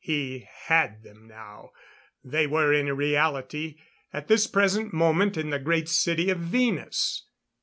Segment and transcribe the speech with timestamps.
[0.03, 1.73] He had them now;
[2.23, 3.77] they were, in reality,
[4.11, 7.27] at this present moment in the Great City of Venus.